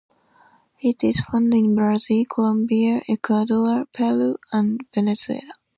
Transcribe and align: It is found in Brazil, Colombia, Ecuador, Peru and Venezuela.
It 0.81 1.03
is 1.03 1.21
found 1.21 1.53
in 1.53 1.75
Brazil, 1.75 2.25
Colombia, 2.25 3.03
Ecuador, 3.07 3.85
Peru 3.93 4.35
and 4.51 4.79
Venezuela. 4.95 5.53